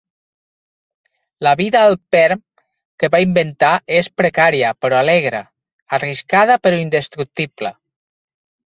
La 1.47 1.51
vida 1.59 1.83
al 1.89 1.97
Perm 2.15 2.41
que 3.03 3.11
va 3.17 3.21
inventar 3.27 3.75
és 4.01 4.11
precària 4.23 4.75
però 4.87 5.01
alegre, 5.05 5.45
arriscada 6.01 6.59
però 6.67 6.83
indestructible. 6.89 7.77